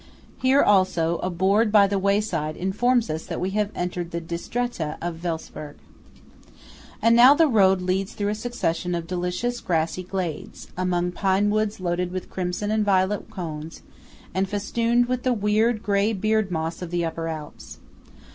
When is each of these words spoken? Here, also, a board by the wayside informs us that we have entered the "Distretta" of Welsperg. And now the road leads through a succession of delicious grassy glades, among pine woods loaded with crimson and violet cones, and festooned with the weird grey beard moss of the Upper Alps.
Here, 0.41 0.63
also, 0.63 1.19
a 1.19 1.29
board 1.29 1.71
by 1.71 1.85
the 1.85 1.99
wayside 1.99 2.57
informs 2.57 3.07
us 3.07 3.23
that 3.27 3.39
we 3.39 3.51
have 3.51 3.69
entered 3.75 4.09
the 4.09 4.19
"Distretta" 4.19 4.97
of 4.99 5.21
Welsperg. 5.23 5.75
And 7.03 7.15
now 7.15 7.35
the 7.35 7.45
road 7.45 7.83
leads 7.83 8.13
through 8.13 8.29
a 8.29 8.33
succession 8.33 8.95
of 8.95 9.05
delicious 9.05 9.59
grassy 9.61 10.01
glades, 10.01 10.69
among 10.75 11.11
pine 11.11 11.51
woods 11.51 11.79
loaded 11.79 12.11
with 12.11 12.31
crimson 12.31 12.71
and 12.71 12.83
violet 12.83 13.29
cones, 13.29 13.83
and 14.33 14.49
festooned 14.49 15.05
with 15.05 15.21
the 15.21 15.33
weird 15.33 15.83
grey 15.83 16.13
beard 16.13 16.49
moss 16.49 16.81
of 16.81 16.89
the 16.89 17.05
Upper 17.05 17.27
Alps. 17.27 17.77